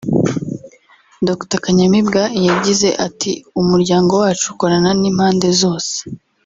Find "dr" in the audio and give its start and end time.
1.27-1.59